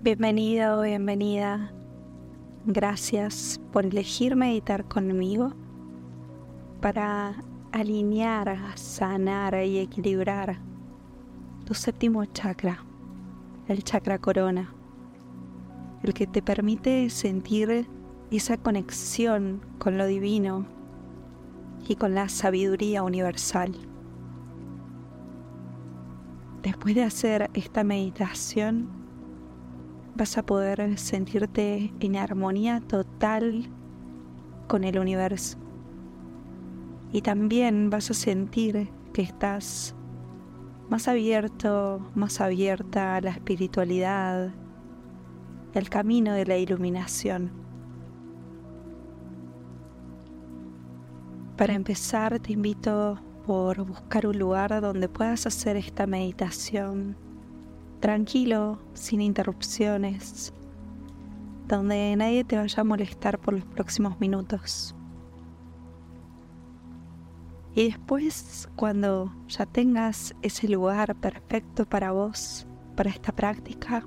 Bienvenido, 0.00 0.82
bienvenida. 0.82 1.72
Gracias 2.64 3.60
por 3.72 3.84
elegir 3.84 4.36
meditar 4.36 4.84
conmigo 4.84 5.52
para 6.80 7.42
alinear, 7.72 8.60
sanar 8.76 9.60
y 9.64 9.80
equilibrar 9.80 10.60
tu 11.64 11.74
séptimo 11.74 12.24
chakra, 12.26 12.84
el 13.66 13.82
chakra 13.82 14.20
corona, 14.20 14.72
el 16.04 16.14
que 16.14 16.28
te 16.28 16.42
permite 16.42 17.10
sentir 17.10 17.88
esa 18.30 18.56
conexión 18.56 19.60
con 19.80 19.98
lo 19.98 20.06
divino 20.06 20.64
y 21.88 21.96
con 21.96 22.14
la 22.14 22.28
sabiduría 22.28 23.02
universal. 23.02 23.74
Después 26.62 26.94
de 26.94 27.02
hacer 27.02 27.50
esta 27.52 27.82
meditación, 27.82 28.97
vas 30.18 30.36
a 30.36 30.42
poder 30.42 30.98
sentirte 30.98 31.94
en 32.00 32.16
armonía 32.16 32.80
total 32.80 33.70
con 34.66 34.82
el 34.82 34.98
universo. 34.98 35.58
Y 37.12 37.22
también 37.22 37.88
vas 37.88 38.10
a 38.10 38.14
sentir 38.14 38.90
que 39.14 39.22
estás 39.22 39.94
más 40.90 41.06
abierto, 41.06 42.10
más 42.16 42.40
abierta 42.40 43.14
a 43.14 43.20
la 43.20 43.30
espiritualidad, 43.30 44.52
el 45.72 45.88
camino 45.88 46.32
de 46.32 46.46
la 46.46 46.56
iluminación. 46.56 47.52
Para 51.56 51.74
empezar, 51.74 52.40
te 52.40 52.52
invito 52.54 53.20
por 53.46 53.84
buscar 53.84 54.26
un 54.26 54.36
lugar 54.36 54.80
donde 54.80 55.08
puedas 55.08 55.46
hacer 55.46 55.76
esta 55.76 56.08
meditación 56.08 57.27
tranquilo, 58.00 58.78
sin 58.94 59.20
interrupciones, 59.20 60.52
donde 61.66 62.14
nadie 62.16 62.44
te 62.44 62.56
vaya 62.56 62.80
a 62.80 62.84
molestar 62.84 63.38
por 63.38 63.54
los 63.54 63.64
próximos 63.64 64.18
minutos. 64.20 64.94
Y 67.74 67.84
después, 67.84 68.68
cuando 68.76 69.32
ya 69.46 69.66
tengas 69.66 70.34
ese 70.42 70.68
lugar 70.68 71.14
perfecto 71.16 71.86
para 71.86 72.12
vos, 72.12 72.66
para 72.96 73.10
esta 73.10 73.32
práctica, 73.32 74.04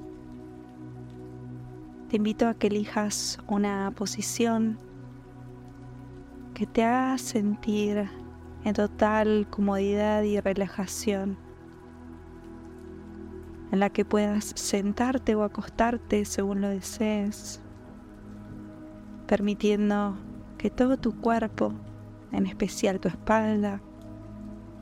te 2.10 2.18
invito 2.18 2.48
a 2.48 2.54
que 2.54 2.68
elijas 2.68 3.40
una 3.48 3.92
posición 3.96 4.78
que 6.54 6.66
te 6.66 6.84
haga 6.84 7.18
sentir 7.18 8.10
en 8.66 8.74
total 8.74 9.48
comodidad 9.50 10.24
y 10.24 10.40
relajación 10.40 11.38
en 13.72 13.80
la 13.80 13.90
que 13.90 14.06
puedas 14.06 14.52
sentarte 14.56 15.34
o 15.36 15.44
acostarte 15.44 16.26
según 16.26 16.62
lo 16.62 16.68
desees, 16.68 17.62
permitiendo 19.28 20.18
que 20.58 20.70
todo 20.70 20.98
tu 20.98 21.20
cuerpo, 21.20 21.74
en 22.34 22.46
especial 22.46 23.00
tu 23.00 23.08
espalda, 23.08 23.82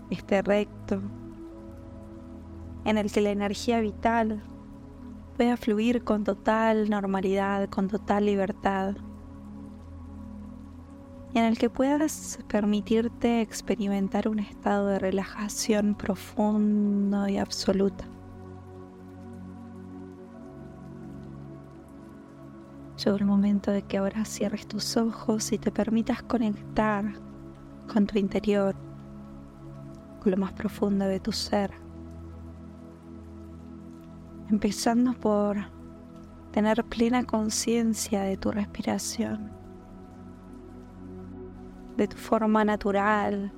esté 0.10 0.42
recto, 0.42 1.02
en 2.84 2.98
el 2.98 3.12
que 3.12 3.22
la 3.22 3.30
energía 3.30 3.80
vital 3.80 4.42
pueda 5.38 5.56
fluir 5.56 6.04
con 6.04 6.24
total 6.24 6.90
normalidad, 6.90 7.70
con 7.70 7.88
total 7.88 8.26
libertad, 8.26 8.96
y 11.32 11.38
en 11.38 11.46
el 11.46 11.60
que 11.60 11.70
puedas 11.70 12.40
permitirte 12.48 13.42
experimentar 13.42 14.28
un 14.28 14.40
estado 14.40 14.88
de 14.88 14.98
relajación 14.98 15.94
profundo 15.94 17.28
y 17.28 17.38
absoluta. 17.38 18.06
Llegó 23.04 23.16
el 23.16 23.26
momento 23.26 23.72
de 23.72 23.84
que 23.84 23.98
ahora 23.98 24.26
cierres 24.26 24.68
tus 24.68 24.98
ojos 24.98 25.54
y 25.54 25.58
te 25.58 25.72
permitas 25.72 26.22
conectar 26.22 27.06
con 27.92 28.06
tu 28.06 28.20
interior, 28.20 28.76
con 30.22 30.32
lo 30.32 30.38
más 30.38 30.52
profundo 30.52 31.06
de 31.06 31.22
tu 31.22 31.32
ser. 31.32 31.72
Empezando 34.50 35.14
por 35.14 35.58
tener 36.52 36.84
plena 36.84 37.24
conciencia 37.24 38.24
de 38.24 38.36
tu 38.36 38.52
respiración, 38.52 39.50
de 41.96 42.06
tu 42.06 42.18
forma 42.18 42.66
natural 42.66 43.54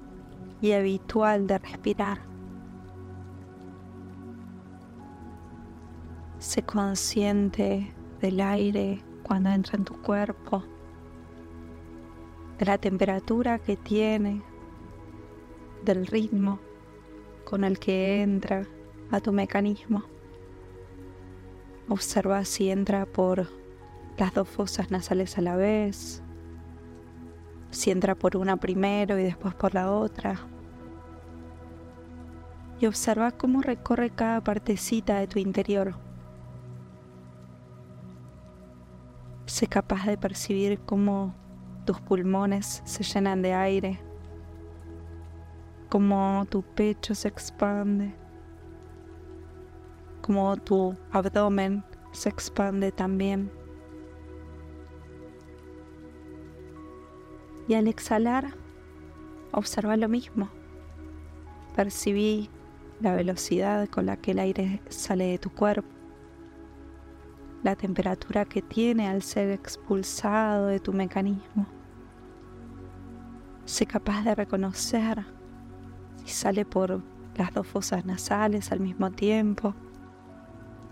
y 0.62 0.74
habitual 0.74 1.48
de 1.48 1.58
respirar. 1.58 2.20
Sé 6.38 6.62
consciente 6.62 7.92
del 8.20 8.40
aire 8.40 9.04
cuando 9.24 9.50
entra 9.50 9.78
en 9.78 9.86
tu 9.86 10.02
cuerpo, 10.02 10.64
de 12.58 12.66
la 12.66 12.78
temperatura 12.78 13.60
que 13.60 13.76
tiene, 13.78 14.42
del 15.84 16.06
ritmo 16.06 16.60
con 17.44 17.64
el 17.64 17.80
que 17.80 18.22
entra 18.22 18.68
a 19.10 19.20
tu 19.20 19.32
mecanismo. 19.34 20.04
Observa 21.90 22.46
si 22.46 22.70
entra 22.70 23.06
por 23.06 23.48
las 24.18 24.34
dos 24.34 24.48
fosas 24.48 24.92
nasales 24.92 25.38
a 25.38 25.42
la 25.42 25.56
vez, 25.56 26.22
si 27.72 27.90
entra 27.90 28.16
por 28.16 28.38
una 28.38 28.58
primero 28.58 29.18
y 29.20 29.24
después 29.24 29.56
por 29.56 29.74
la 29.74 29.92
otra. 29.92 30.40
Y 32.80 32.86
observa 32.86 33.32
cómo 33.32 33.62
recorre 33.62 34.10
cada 34.12 34.42
partecita 34.42 35.20
de 35.20 35.28
tu 35.28 35.40
interior 35.40 36.11
Sé 39.52 39.68
capaz 39.68 40.06
de 40.06 40.18
percibir 40.18 40.80
cómo 40.80 41.36
tus 41.86 42.00
pulmones 42.00 42.82
se 42.86 43.04
llenan 43.04 43.42
de 43.42 43.54
aire, 43.54 44.00
cómo 45.90 46.46
tu 46.50 46.64
pecho 46.64 47.14
se 47.14 47.28
expande, 47.28 48.16
cómo 50.22 50.56
tu 50.56 50.96
abdomen 51.12 51.84
se 52.14 52.30
expande 52.30 52.94
también. 52.94 53.52
Y 57.68 57.74
al 57.74 57.90
exhalar, 57.90 58.54
observa 59.52 59.98
lo 59.98 60.08
mismo. 60.08 60.48
Percibí 61.76 62.50
la 63.02 63.14
velocidad 63.16 63.90
con 63.90 64.06
la 64.06 64.16
que 64.16 64.32
el 64.32 64.40
aire 64.40 64.82
sale 64.88 65.26
de 65.26 65.40
tu 65.40 65.50
cuerpo 65.50 66.01
la 67.64 67.76
temperatura 67.76 68.46
que 68.46 68.62
tiene 68.62 69.08
al 69.08 69.22
ser 69.22 69.52
expulsado 69.52 70.68
de 70.68 70.80
tu 70.80 70.94
mecanismo. 70.94 71.66
Sé 73.66 73.86
capaz 73.86 74.24
de 74.24 74.36
reconocer 74.36 75.26
si 76.26 76.30
sale 76.30 76.66
por 76.66 77.02
las 77.36 77.54
dos 77.54 77.68
fosas 77.68 78.06
nasales 78.06 78.72
al 78.72 78.80
mismo 78.80 79.12
tiempo, 79.12 79.76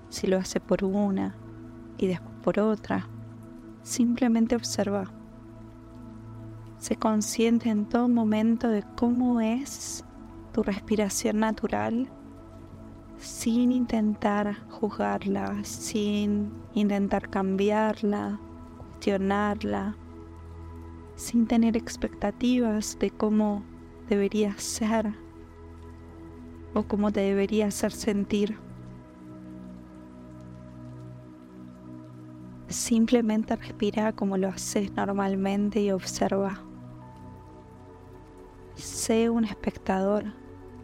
si 0.09 0.28
lo 0.28 0.38
hace 0.38 0.59
por 0.59 0.84
una 0.84 1.35
y 1.97 2.07
después 2.07 2.30
por 2.41 2.59
otra. 2.59 3.07
Simplemente 3.84 4.56
observa. 4.56 5.12
Sé 6.78 6.96
consciente 6.96 7.69
en 7.69 7.86
todo 7.86 8.07
momento 8.07 8.69
de 8.69 8.84
cómo 8.96 9.41
es 9.41 10.06
tu 10.53 10.63
respiración 10.63 11.40
natural 11.40 12.09
sin 13.19 13.72
intentar 13.72 14.56
juzgarla, 14.69 15.63
sin 15.63 16.53
intentar 16.74 17.30
cambiarla, 17.30 18.40
cuestionarla, 18.78 19.96
sin 21.16 21.46
tener 21.46 21.75
expectativas 21.75 22.97
de 23.00 23.12
cómo 23.12 23.63
debería 24.07 24.57
ser 24.57 25.13
o 26.74 26.84
cómo 26.84 27.12
te 27.12 27.19
debería 27.19 27.68
hacer 27.68 27.91
sentir. 27.91 28.57
Simplemente 32.68 33.56
respira 33.56 34.13
como 34.13 34.38
lo 34.38 34.48
haces 34.48 34.94
normalmente 34.94 35.81
y 35.81 35.92
observa. 35.92 36.62
Sé 38.75 39.30
un 39.30 39.44
espectador 39.44 40.33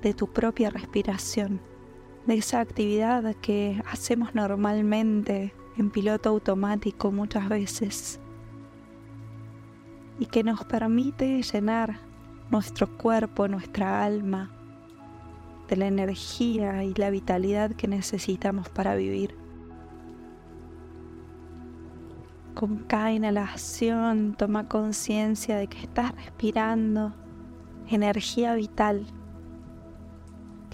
de 0.01 0.13
tu 0.13 0.27
propia 0.27 0.69
respiración 0.69 1.61
de 2.25 2.35
esa 2.35 2.59
actividad 2.59 3.35
que 3.35 3.81
hacemos 3.89 4.33
normalmente 4.33 5.53
en 5.77 5.91
piloto 5.91 6.29
automático 6.29 7.11
muchas 7.11 7.49
veces 7.49 8.19
y 10.19 10.25
que 10.25 10.43
nos 10.43 10.63
permite 10.63 11.41
llenar 11.41 11.99
nuestro 12.49 12.97
cuerpo, 12.97 13.47
nuestra 13.47 14.03
alma 14.03 14.51
de 15.67 15.75
la 15.75 15.87
energía 15.87 16.83
y 16.83 16.93
la 16.93 17.09
vitalidad 17.09 17.71
que 17.71 17.87
necesitamos 17.87 18.69
para 18.69 18.95
vivir. 18.95 19.35
Con 22.53 22.77
cada 22.77 23.11
inhalación 23.11 24.35
toma 24.37 24.69
conciencia 24.69 25.57
de 25.57 25.67
que 25.67 25.79
estás 25.79 26.15
respirando 26.15 27.13
energía 27.89 28.55
vital 28.55 29.05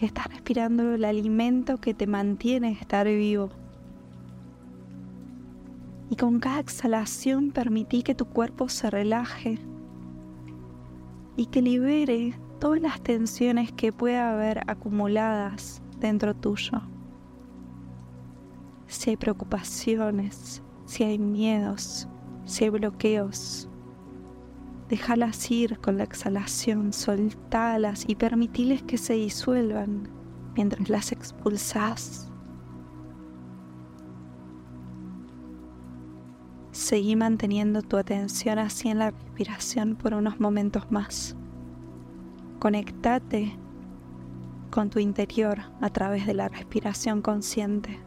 estás 0.06 0.27
respirando 0.27 0.94
el 0.94 1.06
alimento 1.06 1.77
que 1.77 1.94
te 1.94 2.07
mantiene 2.07 2.71
estar 2.71 3.07
vivo. 3.07 3.50
Y 6.09 6.15
con 6.15 6.39
cada 6.39 6.59
exhalación 6.59 7.51
permití 7.51 8.03
que 8.03 8.15
tu 8.15 8.25
cuerpo 8.25 8.68
se 8.68 8.89
relaje 8.89 9.59
y 11.38 11.45
que 11.45 11.62
libere 11.62 12.33
todas 12.59 12.81
las 12.81 13.01
tensiones 13.01 13.71
que 13.71 13.94
pueda 13.94 14.33
haber 14.33 14.62
acumuladas 14.69 15.81
dentro 16.00 16.36
tuyo. 16.36 16.81
Si 18.88 19.09
hay 19.12 19.18
preocupaciones, 19.18 20.62
si 20.86 21.04
hay 21.04 21.18
miedos, 21.18 22.07
si 22.45 22.65
hay 22.65 22.69
bloqueos, 22.69 23.69
déjalas 24.92 25.50
ir 25.50 25.80
con 25.80 25.98
la 25.98 26.04
exhalación, 26.04 26.92
soltalas 26.92 28.04
y 28.10 28.16
permitiles 28.16 28.84
que 28.84 28.98
se 28.98 29.14
disuelvan 29.14 30.10
mientras 30.54 30.90
las 30.90 31.14
expulsas. 31.14 32.30
Seguí 36.74 37.16
manteniendo 37.16 37.82
tu 37.82 37.96
atención 37.96 38.60
así 38.60 38.90
en 38.90 39.00
la 39.00 39.12
respiración 39.12 39.96
por 39.96 40.14
unos 40.14 40.42
momentos 40.42 40.92
más. 40.92 41.38
Conectate 42.60 43.58
con 44.72 44.90
tu 44.90 45.00
interior 45.00 45.60
a 45.80 45.90
través 45.90 46.28
de 46.28 46.34
la 46.34 46.50
respiración 46.50 47.22
consciente. 47.22 47.98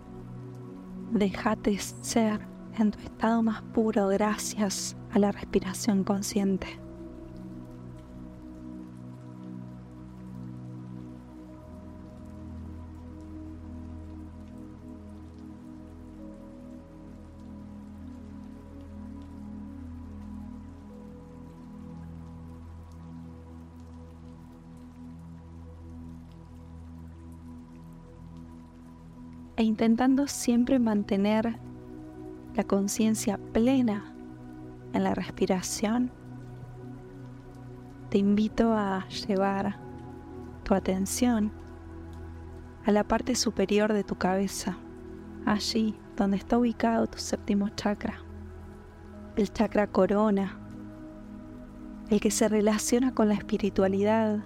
Déjate 1.13 1.79
ser 1.79 2.47
en 2.79 2.91
tu 2.91 2.99
estado 2.99 3.43
más 3.43 3.63
puro 3.63 4.09
gracias 4.09 4.99
a 5.15 5.19
la 5.21 5.31
respiración 5.31 6.03
consciente. 6.05 6.67
e 29.57 29.63
intentando 29.63 30.27
siempre 30.27 30.81
mantener 30.81 31.61
la 32.57 32.65
conciencia 32.65 33.39
plena 33.53 34.14
en 34.95 35.05
la 35.05 35.15
respiración, 35.15 36.11
te 38.09 38.17
invito 38.17 38.73
a 38.73 39.07
llevar 39.09 39.79
tu 40.63 40.73
atención 40.73 41.53
a 42.87 42.93
la 42.93 43.05
parte 43.05 43.35
superior 43.35 43.93
de 43.93 44.05
tu 44.05 44.15
cabeza, 44.15 44.79
allí 45.45 45.95
donde 46.17 46.39
está 46.39 46.57
ubicado 46.57 47.07
tu 47.07 47.19
séptimo 47.19 47.69
chakra, 47.69 48.25
el 49.37 49.53
chakra 49.53 49.87
corona, 49.89 50.59
el 52.09 52.21
que 52.21 52.31
se 52.31 52.49
relaciona 52.49 53.13
con 53.13 53.29
la 53.29 53.35
espiritualidad, 53.35 54.39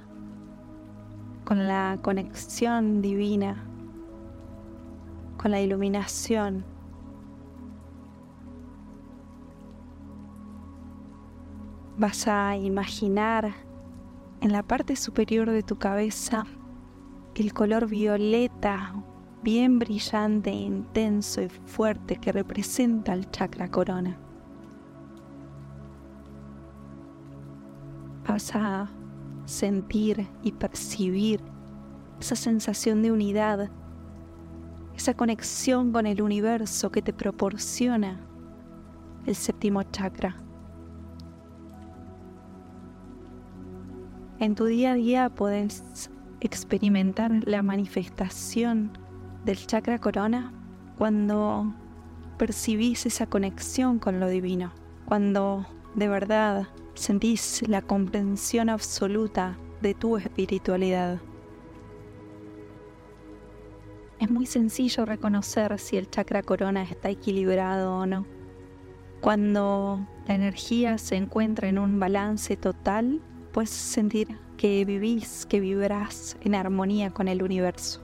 con 1.44 1.68
la 1.68 1.98
conexión 2.02 3.00
divina 3.00 3.68
con 5.38 5.52
la 5.52 5.60
iluminación. 5.60 6.64
Vas 11.98 12.28
a 12.28 12.56
imaginar 12.56 13.52
en 14.40 14.52
la 14.52 14.62
parte 14.62 14.94
superior 14.94 15.50
de 15.50 15.64
tu 15.64 15.78
cabeza 15.78 16.44
el 17.34 17.52
color 17.52 17.88
violeta 17.88 18.94
bien 19.42 19.80
brillante, 19.80 20.50
intenso 20.50 21.42
y 21.42 21.48
fuerte 21.48 22.16
que 22.16 22.30
representa 22.30 23.12
el 23.14 23.28
chakra 23.30 23.68
corona. 23.68 24.16
Vas 28.28 28.54
a 28.54 28.88
sentir 29.44 30.28
y 30.44 30.52
percibir 30.52 31.40
esa 32.20 32.36
sensación 32.36 33.02
de 33.02 33.10
unidad 33.10 33.70
esa 34.94 35.14
conexión 35.14 35.92
con 35.92 36.06
el 36.06 36.20
universo 36.20 36.90
que 36.90 37.02
te 37.02 37.12
proporciona 37.12 38.20
el 39.26 39.36
séptimo 39.36 39.84
chakra. 39.84 40.47
En 44.40 44.54
tu 44.54 44.66
día 44.66 44.92
a 44.92 44.94
día 44.94 45.30
puedes 45.30 46.10
experimentar 46.40 47.42
la 47.44 47.62
manifestación 47.62 48.96
del 49.44 49.66
chakra 49.66 49.98
corona 49.98 50.52
cuando 50.96 51.74
percibís 52.36 53.04
esa 53.04 53.26
conexión 53.26 53.98
con 53.98 54.20
lo 54.20 54.28
divino, 54.28 54.72
cuando 55.06 55.66
de 55.96 56.06
verdad 56.06 56.68
sentís 56.94 57.68
la 57.68 57.82
comprensión 57.82 58.68
absoluta 58.68 59.58
de 59.82 59.94
tu 59.94 60.16
espiritualidad. 60.16 61.20
Es 64.20 64.30
muy 64.30 64.46
sencillo 64.46 65.04
reconocer 65.04 65.76
si 65.80 65.96
el 65.96 66.08
chakra 66.10 66.44
corona 66.44 66.84
está 66.84 67.10
equilibrado 67.10 67.96
o 67.96 68.06
no. 68.06 68.24
Cuando 69.20 70.06
la 70.28 70.34
energía 70.36 70.96
se 70.98 71.16
encuentra 71.16 71.68
en 71.68 71.78
un 71.78 71.98
balance 71.98 72.56
total, 72.56 73.20
puedes 73.52 73.70
sentir 73.70 74.38
que 74.56 74.84
vivís, 74.84 75.46
que 75.46 75.60
vibrás 75.60 76.36
en 76.40 76.54
armonía 76.54 77.10
con 77.10 77.28
el 77.28 77.42
universo. 77.42 78.00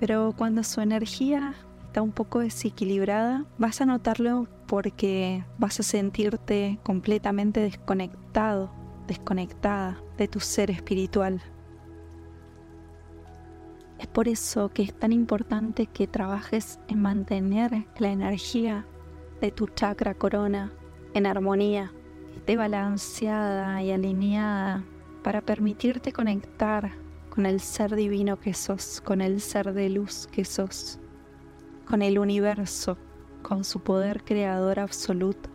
Pero 0.00 0.34
cuando 0.36 0.62
su 0.64 0.80
energía 0.80 1.54
está 1.86 2.02
un 2.02 2.12
poco 2.12 2.40
desequilibrada, 2.40 3.44
vas 3.58 3.80
a 3.80 3.86
notarlo 3.86 4.48
porque 4.66 5.44
vas 5.58 5.78
a 5.80 5.84
sentirte 5.84 6.78
completamente 6.82 7.60
desconectado, 7.60 8.70
desconectada 9.06 10.02
de 10.18 10.28
tu 10.28 10.40
ser 10.40 10.70
espiritual. 10.70 11.40
Es 13.98 14.08
por 14.08 14.28
eso 14.28 14.70
que 14.70 14.82
es 14.82 14.92
tan 14.92 15.12
importante 15.12 15.86
que 15.86 16.06
trabajes 16.06 16.80
en 16.88 17.00
mantener 17.00 17.86
la 17.98 18.08
energía 18.08 18.84
de 19.40 19.52
tu 19.52 19.68
chakra 19.68 20.14
corona 20.14 20.72
en 21.14 21.26
armonía, 21.26 21.92
esté 22.36 22.56
balanceada 22.56 23.82
y 23.82 23.90
alineada 23.90 24.84
para 25.22 25.40
permitirte 25.40 26.12
conectar 26.12 26.92
con 27.30 27.46
el 27.46 27.60
ser 27.60 27.94
divino 27.96 28.38
que 28.38 28.54
sos, 28.54 29.00
con 29.00 29.20
el 29.20 29.40
ser 29.40 29.72
de 29.72 29.88
luz 29.88 30.28
que 30.30 30.44
sos, 30.44 30.98
con 31.86 32.02
el 32.02 32.18
universo, 32.18 32.98
con 33.42 33.64
su 33.64 33.80
poder 33.80 34.24
creador 34.24 34.78
absoluto, 34.78 35.48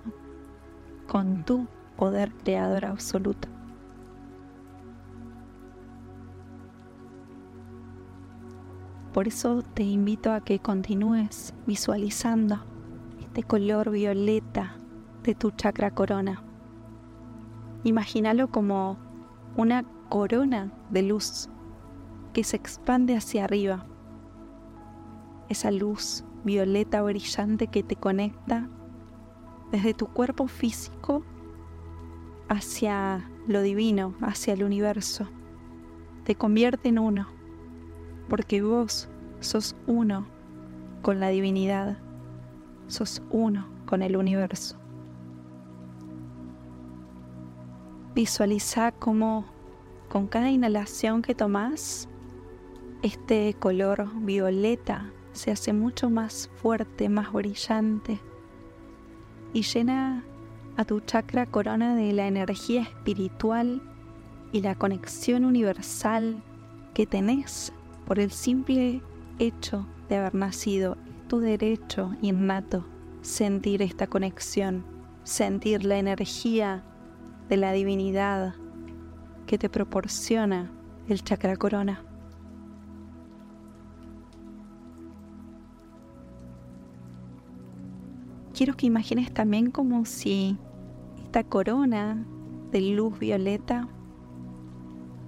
con 1.08 1.46
tu 1.46 1.68
poder 1.96 2.34
creador 2.44 2.86
absoluto. 2.86 3.48
Por 9.14 9.28
eso 9.28 9.64
te 9.74 9.84
invito 9.84 10.32
a 10.32 10.42
que 10.42 10.60
continúes 10.60 11.54
visualizando 11.68 12.64
este 13.20 13.44
color 13.44 13.92
violeta 13.92 14.76
de 15.24 15.36
tu 15.36 15.52
chakra 15.52 15.92
corona. 15.92 16.44
Imagínalo 17.84 18.50
como 18.50 18.98
una 19.56 19.84
corona 20.10 20.72
de 20.90 21.04
luz 21.04 21.50
que 22.34 22.44
se 22.44 22.58
expande 22.58 23.16
hacia 23.16 23.44
arriba. 23.44 23.86
Esa 25.48 25.72
luz 25.72 26.24
violeta 26.44 27.02
brillante 27.02 27.68
que 27.68 27.84
te 27.84 27.96
conecta 27.96 28.70
desde 29.72 29.94
tu 29.94 30.08
cuerpo 30.08 30.48
físico 30.48 31.24
hacia 32.50 33.30
lo 33.48 33.62
divino, 33.62 34.16
hacia 34.22 34.54
el 34.54 34.64
universo. 34.64 35.28
Te 36.24 36.36
convierte 36.36 36.90
en 36.90 37.00
uno 37.00 37.28
porque 38.28 38.62
vos 38.62 39.10
sos 39.40 39.76
uno 39.88 40.28
con 41.02 41.20
la 41.20 41.30
divinidad, 41.30 41.98
sos 42.88 43.24
uno 43.32 43.68
con 43.86 44.02
el 44.02 44.18
universo. 44.18 44.78
Visualiza 48.20 48.92
cómo 48.92 49.46
con 50.10 50.28
cada 50.28 50.50
inhalación 50.50 51.22
que 51.22 51.34
tomas, 51.34 52.10
este 53.02 53.54
color 53.54 54.10
violeta 54.14 55.10
se 55.32 55.52
hace 55.52 55.72
mucho 55.72 56.10
más 56.10 56.50
fuerte, 56.62 57.08
más 57.08 57.32
brillante 57.32 58.20
y 59.54 59.62
llena 59.62 60.26
a 60.76 60.84
tu 60.84 61.00
chakra 61.00 61.46
corona 61.46 61.96
de 61.96 62.12
la 62.12 62.28
energía 62.28 62.82
espiritual 62.82 63.82
y 64.52 64.64
la 64.64 64.76
conexión 64.76 65.46
universal 65.46 66.44
que 66.94 67.06
tenés 67.06 67.72
por 68.06 68.20
el 68.20 68.32
simple 68.32 69.02
hecho 69.40 69.88
de 70.10 70.18
haber 70.18 70.36
nacido. 70.36 70.98
tu 71.30 71.40
derecho 71.40 72.14
innato 72.22 72.84
sentir 73.22 73.82
esta 73.82 74.08
conexión, 74.08 74.84
sentir 75.24 75.86
la 75.86 76.00
energía 76.00 76.84
de 77.50 77.58
la 77.58 77.72
divinidad 77.72 78.54
que 79.48 79.58
te 79.58 79.70
proporciona 79.70 80.72
el 81.08 81.24
chakra 81.24 81.56
corona. 81.58 82.06
quiero 88.60 88.76
que 88.76 88.88
imagines 88.88 89.34
también 89.34 89.72
como 89.72 90.04
si 90.04 90.58
esta 91.24 91.46
corona 91.46 92.26
de 92.74 92.82
luz 92.82 93.18
violeta 93.18 93.88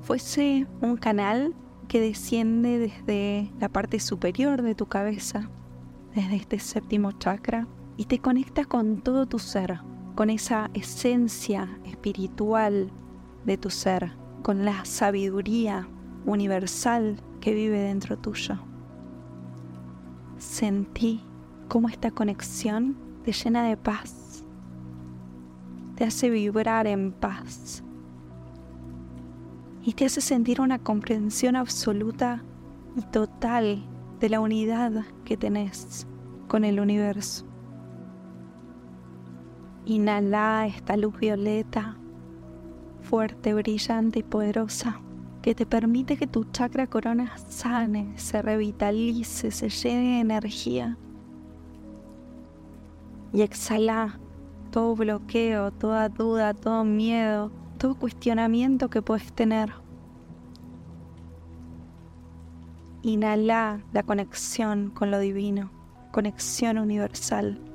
fuese 0.01 0.67
un 0.81 0.97
canal 0.97 1.55
que 1.87 2.01
desciende 2.01 2.77
desde 2.77 3.49
la 3.57 3.69
parte 3.69 4.01
superior 4.01 4.61
de 4.63 4.75
tu 4.75 4.87
cabeza, 4.87 5.49
desde 6.13 6.35
este 6.35 6.59
séptimo 6.59 7.13
chakra, 7.13 7.69
y 7.95 8.03
te 8.03 8.19
conecta 8.19 8.65
con 8.65 9.01
todo 9.01 9.25
tu 9.27 9.39
ser, 9.39 9.79
con 10.21 10.29
esa 10.29 10.69
esencia 10.75 11.79
espiritual 11.83 12.91
de 13.43 13.57
tu 13.57 13.71
ser, 13.71 14.11
con 14.43 14.65
la 14.65 14.85
sabiduría 14.85 15.87
universal 16.27 17.19
que 17.39 17.55
vive 17.55 17.79
dentro 17.79 18.19
tuyo. 18.19 18.59
Sentí 20.37 21.23
cómo 21.67 21.89
esta 21.89 22.11
conexión 22.11 22.95
te 23.23 23.31
llena 23.31 23.63
de 23.63 23.77
paz, 23.77 24.43
te 25.95 26.03
hace 26.03 26.29
vibrar 26.29 26.85
en 26.85 27.13
paz 27.13 27.83
y 29.81 29.93
te 29.93 30.05
hace 30.05 30.21
sentir 30.21 30.61
una 30.61 30.77
comprensión 30.77 31.55
absoluta 31.55 32.43
y 32.95 33.01
total 33.05 33.83
de 34.19 34.29
la 34.29 34.39
unidad 34.39 35.03
que 35.25 35.35
tenés 35.35 36.05
con 36.47 36.63
el 36.63 36.79
universo. 36.79 37.50
Inhala 39.85 40.67
esta 40.67 40.95
luz 40.95 41.17
violeta, 41.19 41.97
fuerte, 43.01 43.53
brillante 43.53 44.19
y 44.19 44.23
poderosa, 44.23 45.01
que 45.41 45.55
te 45.55 45.65
permite 45.65 46.17
que 46.17 46.27
tu 46.27 46.43
chakra 46.45 46.85
corona 46.85 47.35
sane, 47.37 48.13
se 48.15 48.43
revitalice, 48.43 49.49
se 49.49 49.69
llene 49.69 50.15
de 50.15 50.19
energía. 50.19 50.97
Y 53.33 53.41
exhala 53.41 54.19
todo 54.69 54.95
bloqueo, 54.95 55.71
toda 55.71 56.09
duda, 56.09 56.53
todo 56.53 56.83
miedo, 56.83 57.51
todo 57.79 57.95
cuestionamiento 57.95 58.89
que 58.89 59.01
puedes 59.01 59.33
tener. 59.33 59.73
Inhala 63.01 63.81
la 63.93 64.03
conexión 64.03 64.91
con 64.91 65.09
lo 65.09 65.17
divino, 65.17 65.71
conexión 66.11 66.77
universal. 66.77 67.70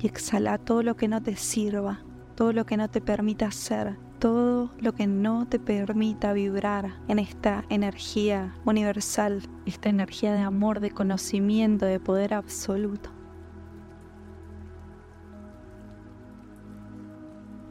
Y 0.00 0.06
exhala 0.06 0.58
todo 0.58 0.82
lo 0.82 0.96
que 0.96 1.08
no 1.08 1.22
te 1.22 1.36
sirva, 1.36 2.00
todo 2.34 2.52
lo 2.52 2.66
que 2.66 2.76
no 2.76 2.88
te 2.88 3.00
permita 3.00 3.50
ser, 3.50 3.96
todo 4.18 4.70
lo 4.78 4.94
que 4.94 5.06
no 5.06 5.46
te 5.46 5.58
permita 5.58 6.32
vibrar 6.32 6.94
en 7.08 7.18
esta 7.18 7.64
energía 7.68 8.54
universal, 8.64 9.42
esta 9.64 9.88
energía 9.88 10.32
de 10.34 10.40
amor, 10.40 10.80
de 10.80 10.90
conocimiento, 10.90 11.86
de 11.86 12.00
poder 12.00 12.34
absoluto. 12.34 13.10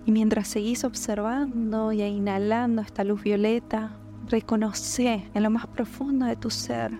Y 0.05 0.11
mientras 0.11 0.47
seguís 0.47 0.83
observando 0.83 1.91
y 1.91 2.01
inhalando 2.01 2.81
esta 2.81 3.03
luz 3.03 3.23
violeta, 3.23 3.97
reconoce 4.27 5.29
en 5.33 5.43
lo 5.43 5.49
más 5.49 5.65
profundo 5.67 6.25
de 6.25 6.35
tu 6.35 6.51
ser 6.51 6.99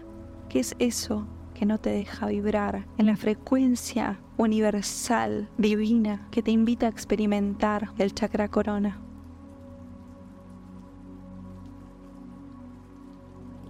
qué 0.50 0.60
es 0.60 0.76
eso 0.80 1.28
que 1.56 1.66
no 1.66 1.80
te 1.80 1.90
deja 1.90 2.28
vibrar 2.28 2.86
en 2.98 3.08
la 3.08 3.16
frecuencia 3.16 4.20
universal, 4.38 5.50
divina, 5.58 6.28
que 6.30 6.44
te 6.44 6.52
invita 6.52 6.86
a 6.86 6.90
experimentar 6.90 7.90
el 7.98 8.14
chakra 8.14 8.50
corona. 8.50 9.00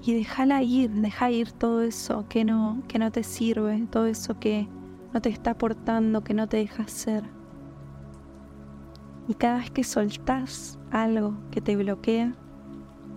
Y 0.04 0.14
déjala 0.14 0.62
ir, 0.62 0.92
deja 0.92 1.32
ir 1.32 1.52
todo 1.52 1.82
eso 1.82 2.26
que 2.28 2.44
no, 2.44 2.84
que 2.88 3.00
no 3.00 3.12
te 3.12 3.24
sirve, 3.24 3.88
todo 3.90 4.08
eso 4.08 4.40
que 4.40 4.68
no 5.14 5.22
te 5.22 5.30
está 5.30 5.52
aportando, 5.52 6.24
que 6.24 6.34
no 6.34 6.48
te 6.48 6.58
deja 6.58 6.88
ser. 6.88 7.24
Y 9.28 9.36
cada 9.36 9.60
vez 9.60 9.72
que 9.72 9.84
soltás 9.84 10.78
algo 10.92 11.36
que 11.52 11.62
te 11.62 11.76
bloquea, 11.76 12.36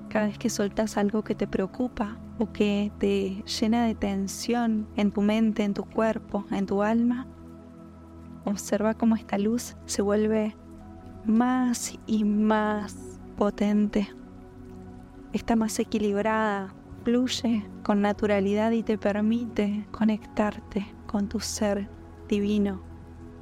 cada 0.08 0.26
vez 0.26 0.38
que 0.38 0.48
soltás 0.48 0.96
algo 0.96 1.22
que 1.24 1.34
te 1.34 1.46
preocupa 1.46 2.18
o 2.38 2.52
que 2.52 2.92
te 2.98 3.42
llena 3.44 3.86
de 3.86 3.94
tensión 3.94 4.88
en 4.96 5.10
tu 5.10 5.22
mente, 5.22 5.64
en 5.64 5.74
tu 5.74 5.84
cuerpo, 5.84 6.44
en 6.50 6.66
tu 6.66 6.82
alma, 6.82 7.26
observa 8.44 8.94
cómo 8.94 9.16
esta 9.16 9.38
luz 9.38 9.76
se 9.86 10.02
vuelve 10.02 10.54
más 11.24 11.98
y 12.06 12.24
más 12.24 13.20
potente. 13.36 14.08
Está 15.32 15.56
más 15.56 15.78
equilibrada, 15.78 16.74
fluye 17.04 17.64
con 17.82 18.00
naturalidad 18.00 18.70
y 18.70 18.82
te 18.82 18.98
permite 18.98 19.86
conectarte 19.90 20.86
con 21.06 21.28
tu 21.28 21.40
ser 21.40 21.88
divino, 22.28 22.80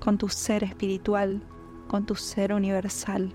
con 0.01 0.19
tu 0.19 0.29
ser 0.29 0.65
espiritual, 0.65 1.43
con 1.89 2.07
tu 2.07 2.15
ser 2.15 2.53
universal. 2.53 3.33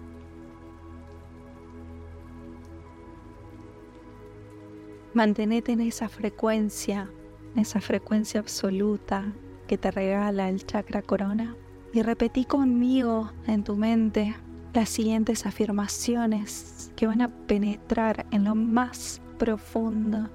Mantenete 5.14 5.74
en 5.74 5.82
esa 5.82 6.08
frecuencia, 6.08 7.10
en 7.54 7.60
esa 7.60 7.82
frecuencia 7.82 8.40
absoluta 8.40 9.34
que 9.68 9.78
te 9.78 9.92
regala 9.92 10.48
el 10.48 10.66
chakra 10.66 11.02
corona 11.02 11.56
y 11.94 12.02
repetí 12.02 12.46
conmigo 12.46 13.30
en 13.46 13.66
tu 13.66 13.76
mente 13.76 14.34
las 14.74 14.88
siguientes 14.88 15.46
afirmaciones 15.46 16.94
que 16.96 17.08
van 17.08 17.22
a 17.22 17.28
penetrar 17.46 18.26
en 18.32 18.46
lo 18.46 18.56
más 18.56 19.22
profundo 19.38 20.30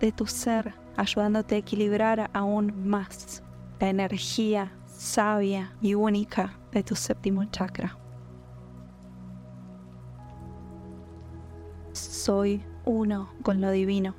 de 0.00 0.12
tu 0.12 0.26
ser, 0.26 0.74
ayudándote 0.96 1.54
a 1.54 1.58
equilibrar 1.58 2.30
aún 2.34 2.86
más 2.86 3.42
la 3.78 3.88
energía 3.88 4.70
sabia 4.86 5.72
y 5.80 5.94
única 5.94 6.58
de 6.72 6.82
tu 6.82 6.94
séptimo 6.94 7.46
chakra. 7.46 7.96
Soy 11.92 12.62
uno 12.84 13.30
con 13.42 13.60
lo 13.60 13.70
divino. 13.70 14.14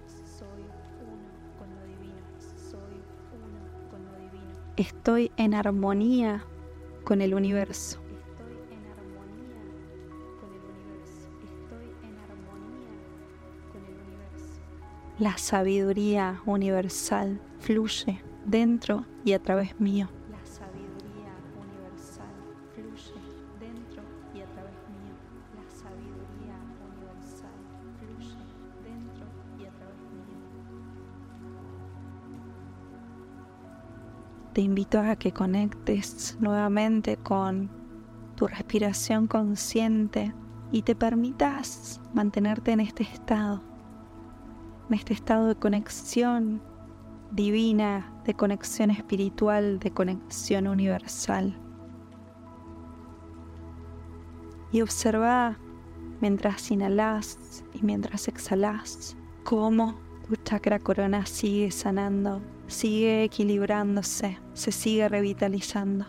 Estoy 4.77 5.31
en 5.37 5.53
armonía 5.53 6.43
con 7.03 7.21
el 7.21 7.33
universo. 7.33 7.99
La 15.19 15.37
sabiduría 15.37 16.41
universal 16.47 17.39
fluye 17.59 18.23
dentro 18.45 19.05
y 19.23 19.33
a 19.33 19.39
través 19.39 19.79
mío. 19.79 20.09
Te 34.53 34.61
invito 34.61 34.99
a 34.99 35.15
que 35.15 35.31
conectes 35.31 36.37
nuevamente 36.39 37.17
con 37.17 37.69
tu 38.35 38.47
respiración 38.47 39.27
consciente 39.27 40.33
y 40.71 40.81
te 40.81 40.95
permitas 40.95 42.01
mantenerte 42.13 42.71
en 42.71 42.81
este 42.81 43.03
estado, 43.03 43.61
en 44.89 44.95
este 44.95 45.13
estado 45.13 45.47
de 45.47 45.55
conexión 45.55 46.61
divina, 47.31 48.13
de 48.25 48.33
conexión 48.33 48.91
espiritual, 48.91 49.79
de 49.79 49.91
conexión 49.91 50.67
universal. 50.67 51.57
Y 54.73 54.81
observa 54.81 55.57
mientras 56.19 56.71
inhalas 56.71 57.63
y 57.73 57.83
mientras 57.83 58.27
exhalas 58.27 59.15
cómo 59.43 59.95
tu 60.27 60.35
chakra 60.37 60.79
corona 60.79 61.25
sigue 61.25 61.71
sanando 61.71 62.41
sigue 62.71 63.23
equilibrándose, 63.23 64.39
se 64.53 64.71
sigue 64.71 65.07
revitalizando. 65.07 66.05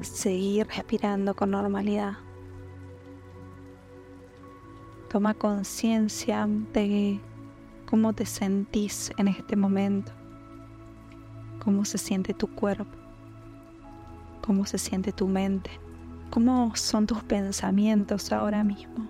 Seguir 0.00 0.66
respirando 0.68 1.34
con 1.34 1.50
normalidad. 1.50 2.18
Toma 5.08 5.32
conciencia 5.32 6.46
de 6.72 7.20
cómo 7.86 8.12
te 8.12 8.26
sentís 8.26 9.12
en 9.16 9.28
este 9.28 9.56
momento, 9.56 10.12
cómo 11.64 11.84
se 11.84 11.98
siente 11.98 12.34
tu 12.34 12.48
cuerpo, 12.48 12.98
cómo 14.44 14.66
se 14.66 14.78
siente 14.78 15.12
tu 15.12 15.26
mente. 15.26 15.83
¿Cómo 16.34 16.74
son 16.74 17.06
tus 17.06 17.22
pensamientos 17.22 18.32
ahora 18.32 18.64
mismo? 18.64 19.06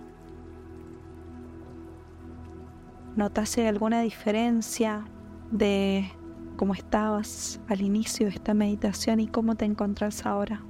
¿Notaste 3.15 3.67
alguna 3.67 4.01
diferencia 4.01 5.03
de 5.49 6.07
cómo 6.55 6.75
estabas 6.75 7.59
al 7.67 7.81
inicio 7.81 8.27
de 8.27 8.33
esta 8.33 8.53
meditación 8.53 9.19
y 9.19 9.27
cómo 9.27 9.55
te 9.55 9.65
encontrás 9.65 10.23
ahora? 10.23 10.63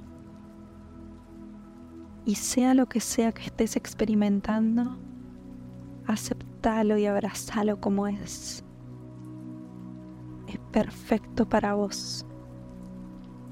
Y 2.24 2.36
sea 2.36 2.72
lo 2.72 2.86
que 2.86 3.00
sea 3.00 3.32
que 3.32 3.42
estés 3.42 3.76
experimentando, 3.76 4.96
aceptalo 6.06 6.96
y 6.96 7.04
abrazalo 7.04 7.82
como 7.82 8.06
es. 8.06 8.64
Es 10.48 10.58
perfecto 10.72 11.46
para 11.46 11.74
vos. 11.74 12.24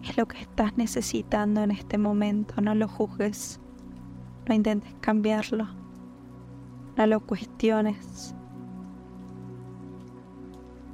Es 0.05 0.19
lo 0.19 0.29
que 0.29 0.39
estás 0.39 0.77
necesitando 0.77 1.63
en 1.63 1.71
este 1.71 1.97
momento. 1.97 2.61
No 2.61 2.75
lo 2.75 2.89
juzgues. 2.89 3.59
No 4.47 4.55
intentes 4.55 4.95
cambiarlo. 5.01 5.67
No 6.97 7.07
lo 7.07 7.21
cuestiones. 7.21 8.35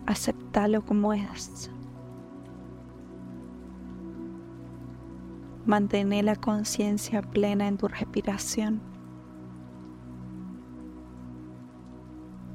Aceptalo 0.07 0.83
como 0.85 1.13
es. 1.13 1.71
Mantén 5.67 6.25
la 6.25 6.37
conciencia 6.37 7.21
plena 7.21 7.69
en 7.69 7.77
tu 7.77 7.87
respiración. 7.89 8.81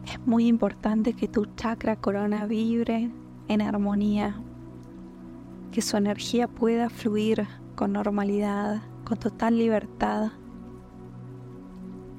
Es 0.06 0.20
muy 0.26 0.48
importante 0.48 1.14
que 1.14 1.28
tu 1.28 1.46
chakra 1.56 1.96
corona 1.98 2.46
vibre 2.46 3.12
en 3.48 3.62
armonía, 3.62 4.42
que 5.76 5.82
su 5.82 5.98
energía 5.98 6.48
pueda 6.48 6.90
fluir 6.90 7.46
con 7.76 7.92
normalidad, 7.92 8.82
con 9.04 9.18
total 9.18 9.58
libertad, 9.58 10.32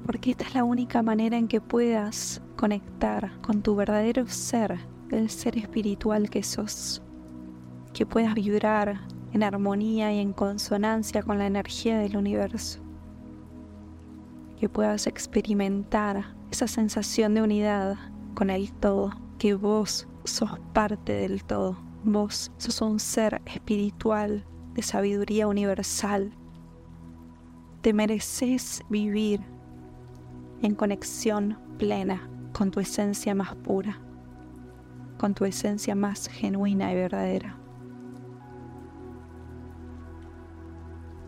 porque 0.05 0.29
esta 0.29 0.43
es 0.43 0.53
la 0.53 0.63
única 0.63 1.01
manera 1.01 1.39
en 1.39 1.47
que 1.47 1.59
puedas 1.59 2.39
conectar 2.55 3.31
con 3.41 3.63
tu 3.63 3.75
verdadero 3.75 4.27
ser, 4.27 4.77
el 5.09 5.31
ser 5.31 5.57
espiritual 5.57 6.29
que 6.29 6.43
sos, 6.43 7.01
que 7.93 8.05
puedas 8.05 8.35
vibrar 8.35 9.01
en 9.33 9.41
armonía 9.41 10.13
y 10.13 10.19
en 10.19 10.33
consonancia 10.33 11.23
con 11.23 11.39
la 11.39 11.47
energía 11.47 11.97
del 11.97 12.15
universo. 12.15 12.79
Que 14.59 14.69
puedas 14.69 15.07
experimentar 15.07 16.35
esa 16.51 16.67
sensación 16.67 17.33
de 17.33 17.41
unidad 17.41 17.95
con 18.35 18.51
el 18.51 18.71
todo, 18.71 19.19
que 19.39 19.55
vos 19.55 20.07
sos 20.25 20.59
parte 20.73 21.13
del 21.13 21.43
todo, 21.43 21.86
vos 22.03 22.51
sos 22.57 22.81
un 22.81 22.99
ser 22.99 23.41
espiritual 23.45 24.45
de 24.73 24.81
sabiduría 24.81 25.47
universal. 25.47 26.31
Te 27.81 27.93
mereces 27.93 28.83
vivir 28.89 29.41
en 30.61 30.75
conexión 30.75 31.57
plena 31.77 32.29
con 32.53 32.71
tu 32.71 32.79
esencia 32.79 33.35
más 33.35 33.55
pura, 33.55 33.99
con 35.17 35.33
tu 35.33 35.45
esencia 35.45 35.95
más 35.95 36.27
genuina 36.27 36.91
y 36.91 36.95
verdadera. 36.95 37.57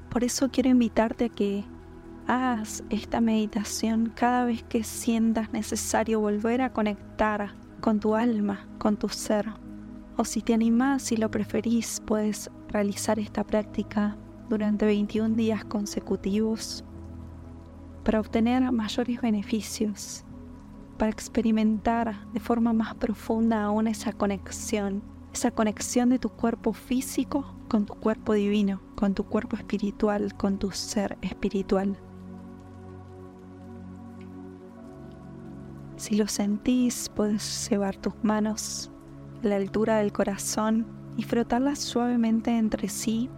Por 0.10 0.24
eso 0.24 0.50
quiero 0.50 0.70
invitarte 0.70 1.26
a 1.26 1.30
que 1.30 1.66
hagas 2.28 2.84
esta 2.90 3.22
meditación 3.22 4.12
cada 4.16 4.46
vez 4.46 4.64
que 4.64 4.84
sientas 4.84 5.52
necesario 5.52 6.20
volver 6.20 6.62
a 6.62 6.74
conectar 6.74 7.54
con 7.82 8.00
tu 8.00 8.16
alma, 8.16 8.68
con 8.78 8.98
tu 8.98 9.10
ser. 9.10 9.69
O 10.20 10.26
si 10.26 10.42
te 10.42 10.54
animás 10.54 11.14
y 11.14 11.16
lo 11.16 11.32
preferís, 11.32 12.02
puedes 12.06 12.52
realizar 12.68 13.20
esta 13.20 13.46
práctica 13.46 14.18
durante 14.50 14.86
21 14.86 15.34
días 15.34 15.64
consecutivos 15.64 16.84
para 18.04 18.20
obtener 18.20 18.70
mayores 18.74 19.22
beneficios, 19.22 20.26
para 20.98 21.10
experimentar 21.10 22.28
de 22.34 22.42
forma 22.42 22.74
más 22.74 22.96
profunda 22.96 23.64
aún 23.64 23.88
esa 23.88 24.12
conexión, 24.12 25.02
esa 25.34 25.52
conexión 25.52 26.10
de 26.10 26.20
tu 26.20 26.28
cuerpo 26.28 26.74
físico 26.74 27.56
con 27.70 27.86
tu 27.86 27.94
cuerpo 27.94 28.34
divino, 28.34 28.82
con 28.96 29.14
tu 29.14 29.24
cuerpo 29.24 29.56
espiritual, 29.56 30.36
con 30.36 30.60
tu 30.60 30.72
ser 30.72 31.18
espiritual. 31.22 31.98
Si 35.96 36.18
lo 36.18 36.28
sentís, 36.28 37.08
puedes 37.08 37.70
llevar 37.70 37.96
tus 37.96 38.22
manos 38.22 38.92
la 39.42 39.56
altura 39.56 39.98
del 39.98 40.12
corazón 40.12 40.86
y 41.18 41.24
frotarlas 41.24 41.80
suavemente 41.80 42.58
entre 42.58 42.90
sí, 42.90 43.30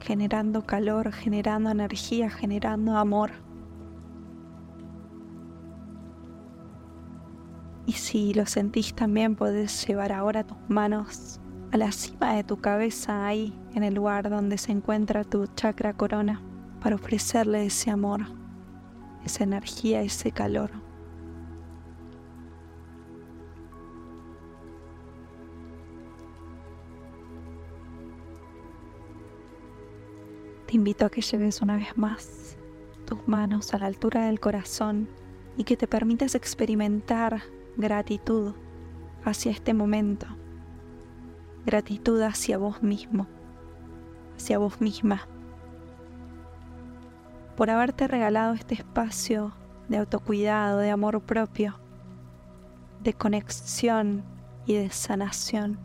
generando 0.00 0.66
calor, 0.66 1.12
generando 1.12 1.70
energía, 1.70 2.30
generando 2.30 2.96
amor. 2.96 3.30
Y 7.86 7.92
si 7.92 8.34
lo 8.34 8.46
sentís 8.46 8.94
también, 8.94 9.34
puedes 9.34 9.86
llevar 9.86 10.12
ahora 10.12 10.44
tus 10.44 10.58
manos 10.68 11.40
a 11.72 11.76
la 11.76 11.92
cima 11.92 12.34
de 12.34 12.44
tu 12.44 12.56
cabeza, 12.56 13.26
ahí 13.26 13.52
en 13.74 13.82
el 13.82 13.94
lugar 13.94 14.30
donde 14.30 14.58
se 14.58 14.72
encuentra 14.72 15.24
tu 15.24 15.46
chakra 15.46 15.94
corona, 15.94 16.40
para 16.80 16.96
ofrecerle 16.96 17.66
ese 17.66 17.90
amor, 17.90 18.22
esa 19.24 19.44
energía, 19.44 20.02
ese 20.02 20.32
calor. 20.32 20.70
Te 30.70 30.76
invito 30.76 31.04
a 31.04 31.10
que 31.10 31.20
lleves 31.20 31.62
una 31.62 31.74
vez 31.74 31.98
más 31.98 32.56
tus 33.04 33.26
manos 33.26 33.74
a 33.74 33.78
la 33.78 33.86
altura 33.86 34.26
del 34.26 34.38
corazón 34.38 35.08
y 35.56 35.64
que 35.64 35.76
te 35.76 35.88
permitas 35.88 36.36
experimentar 36.36 37.42
gratitud 37.76 38.54
hacia 39.24 39.50
este 39.50 39.74
momento. 39.74 40.28
Gratitud 41.66 42.22
hacia 42.22 42.56
vos 42.56 42.84
mismo, 42.84 43.26
hacia 44.36 44.58
vos 44.58 44.80
misma, 44.80 45.26
por 47.56 47.68
haberte 47.68 48.06
regalado 48.06 48.54
este 48.54 48.76
espacio 48.76 49.52
de 49.88 49.96
autocuidado, 49.96 50.78
de 50.78 50.90
amor 50.92 51.20
propio, 51.20 51.80
de 53.02 53.12
conexión 53.12 54.22
y 54.66 54.74
de 54.74 54.90
sanación, 54.90 55.80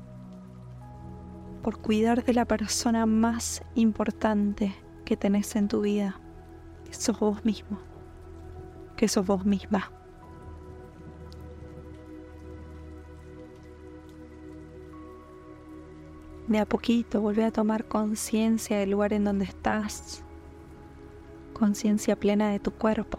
por 1.65 1.79
cuidar 1.79 2.23
de 2.23 2.35
la 2.35 2.45
persona 2.45 3.07
más 3.07 3.63
importante 3.73 4.75
que 5.03 5.17
tenés 5.17 5.55
en 5.55 5.67
tu 5.67 5.81
vida, 5.81 6.19
que 6.85 6.93
sos 6.93 7.19
vos 7.19 7.43
mismo, 7.43 7.79
que 8.95 9.07
sos 9.07 9.25
vos 9.25 9.47
misma. 9.47 9.91
de 16.47 16.59
a 16.59 16.67
poquito 16.67 17.19
vuelve 17.19 17.43
a 17.43 17.49
tomar 17.49 17.87
conciencia 17.87 18.77
del 18.77 18.91
lugar 18.91 19.11
en 19.13 19.23
donde 19.23 19.45
estás, 19.45 20.23
conciencia 21.53 22.15
plena 22.15 22.51
de 22.51 22.59
tu 22.59 22.69
cuerpo. 22.69 23.17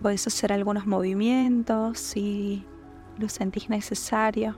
Puedes 0.00 0.26
hacer 0.26 0.54
algunos 0.54 0.86
movimientos 0.86 1.98
si 1.98 2.64
lo 3.18 3.28
sentís 3.28 3.68
necesario. 3.68 4.56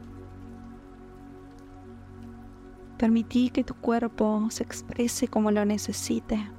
Permití 2.99 3.51
que 3.51 3.63
tu 3.63 3.75
cuerpo 3.75 4.47
se 4.51 4.63
exprese 4.63 5.29
como 5.29 5.51
lo 5.51 5.65
necesite, 5.65 6.51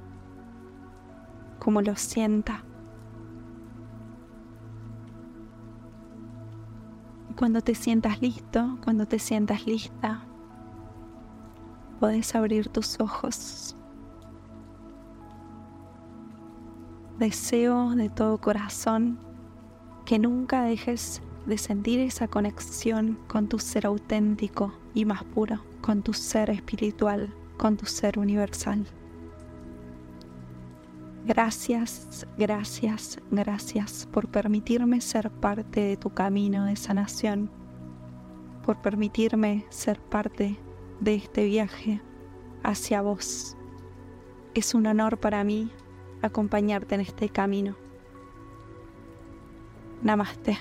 como 1.58 1.82
lo 1.82 1.96
sienta. 1.96 2.64
Cuando 7.36 7.60
te 7.60 7.74
sientas 7.74 8.22
listo, 8.22 8.78
cuando 8.84 9.06
te 9.06 9.18
sientas 9.18 9.66
lista, 9.66 10.22
puedes 12.00 12.34
abrir 12.34 12.68
tus 12.68 13.00
ojos. 13.00 13.76
Deseo 17.18 17.90
de 17.90 18.08
todo 18.10 18.38
corazón 18.38 19.18
que 20.04 20.18
nunca 20.18 20.62
dejes 20.62 21.20
de 21.46 21.58
sentir 21.58 22.00
esa 22.00 22.28
conexión 22.28 23.18
con 23.26 23.48
tu 23.48 23.58
ser 23.58 23.86
auténtico 23.86 24.72
y 24.94 25.04
más 25.04 25.24
puro, 25.24 25.60
con 25.80 26.02
tu 26.02 26.12
ser 26.12 26.50
espiritual, 26.50 27.34
con 27.56 27.76
tu 27.76 27.86
ser 27.86 28.18
universal. 28.18 28.86
Gracias, 31.26 32.26
gracias, 32.38 33.18
gracias 33.30 34.08
por 34.10 34.28
permitirme 34.28 35.00
ser 35.00 35.30
parte 35.30 35.80
de 35.80 35.96
tu 35.96 36.10
camino 36.10 36.64
de 36.64 36.76
sanación, 36.76 37.50
por 38.64 38.80
permitirme 38.80 39.66
ser 39.68 40.00
parte 40.00 40.56
de 41.00 41.14
este 41.16 41.44
viaje 41.44 42.00
hacia 42.62 43.02
vos. 43.02 43.56
Es 44.54 44.74
un 44.74 44.86
honor 44.86 45.18
para 45.18 45.44
mí 45.44 45.70
acompañarte 46.22 46.94
en 46.94 47.02
este 47.02 47.28
camino. 47.28 47.76
Namaste. 50.02 50.58